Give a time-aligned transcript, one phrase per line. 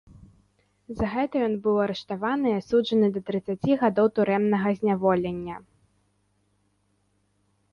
[1.01, 5.63] За гэта ён быў арыштаваны і асуджаны да трыццаці гадоў турэмнага зняволення.